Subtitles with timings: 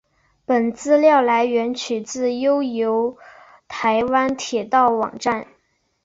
[0.47, 3.19] 本资料来源取自悠游
[3.67, 5.45] 台湾铁道网站。